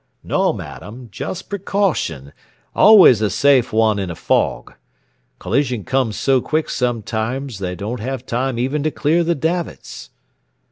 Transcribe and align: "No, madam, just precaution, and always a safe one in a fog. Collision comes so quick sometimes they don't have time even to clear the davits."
"No, 0.23 0.51
madam, 0.51 1.09
just 1.11 1.47
precaution, 1.47 2.23
and 2.23 2.33
always 2.75 3.21
a 3.21 3.29
safe 3.29 3.71
one 3.71 3.99
in 3.99 4.09
a 4.09 4.15
fog. 4.15 4.73
Collision 5.37 5.83
comes 5.83 6.15
so 6.15 6.41
quick 6.41 6.71
sometimes 6.71 7.59
they 7.59 7.75
don't 7.75 7.99
have 7.99 8.25
time 8.25 8.57
even 8.57 8.81
to 8.81 8.89
clear 8.89 9.23
the 9.23 9.35
davits." 9.35 10.09